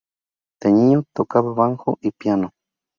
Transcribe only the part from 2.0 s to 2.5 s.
y piano.